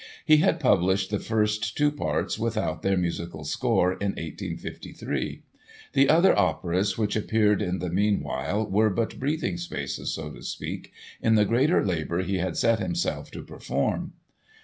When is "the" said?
1.11-1.19, 5.93-6.09, 7.77-7.91, 11.35-11.45